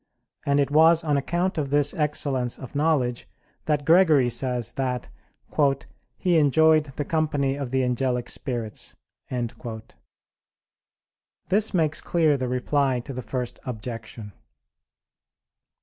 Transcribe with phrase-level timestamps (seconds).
[0.47, 3.27] And it was on account of this excellence of knowledge
[3.65, 5.09] that Gregory says that
[6.17, 8.95] "he enjoyed the company of the angelic spirits."
[11.49, 14.33] This makes clear the reply to the first objection.